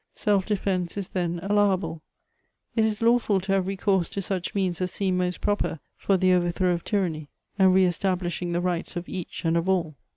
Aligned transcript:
Self 0.15 0.47
defence 0.47 0.97
is, 0.97 1.09
then, 1.09 1.39
allowable: 1.43 2.01
it 2.75 2.83
is 2.83 3.03
lawful 3.03 3.39
to 3.41 3.51
have 3.51 3.67
recourse 3.67 4.09
to 4.09 4.21
such 4.23 4.55
means 4.55 4.81
as 4.81 4.89
seem 4.91 5.15
most 5.17 5.41
proper 5.41 5.79
for 5.95 6.17
the 6.17 6.33
overthrow 6.33 6.71
of 6.73 6.83
tyranny, 6.83 7.29
and 7.59 7.71
re 7.71 7.83
estabhshing 7.85 8.51
the 8.51 8.61
rights 8.61 8.95
of 8.95 9.07
each 9.07 9.45
and 9.45 9.55
of 9.55 9.69
all." 9.69 9.93